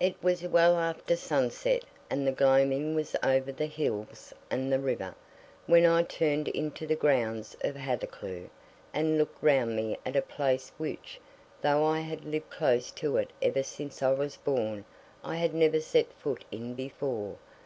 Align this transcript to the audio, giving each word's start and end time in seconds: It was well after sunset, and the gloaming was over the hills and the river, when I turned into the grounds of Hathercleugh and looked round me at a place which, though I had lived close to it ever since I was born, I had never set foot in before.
It 0.00 0.16
was 0.24 0.42
well 0.42 0.78
after 0.78 1.16
sunset, 1.16 1.84
and 2.08 2.26
the 2.26 2.32
gloaming 2.32 2.94
was 2.94 3.14
over 3.22 3.52
the 3.52 3.66
hills 3.66 4.32
and 4.50 4.72
the 4.72 4.78
river, 4.78 5.14
when 5.66 5.84
I 5.84 6.02
turned 6.02 6.48
into 6.48 6.86
the 6.86 6.96
grounds 6.96 7.54
of 7.60 7.76
Hathercleugh 7.76 8.48
and 8.94 9.18
looked 9.18 9.42
round 9.42 9.76
me 9.76 9.98
at 10.06 10.16
a 10.16 10.22
place 10.22 10.72
which, 10.78 11.20
though 11.60 11.84
I 11.84 12.00
had 12.00 12.24
lived 12.24 12.48
close 12.48 12.90
to 12.92 13.18
it 13.18 13.34
ever 13.42 13.62
since 13.62 14.02
I 14.02 14.12
was 14.12 14.38
born, 14.38 14.86
I 15.22 15.36
had 15.36 15.52
never 15.52 15.82
set 15.82 16.10
foot 16.14 16.46
in 16.50 16.72
before. 16.72 17.36